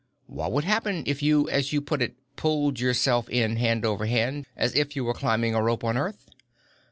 [0.25, 4.47] What would happen if you, as you put it, pulled yourself in hand over hand,
[4.57, 6.27] as if you were climbing a rope on Earth?"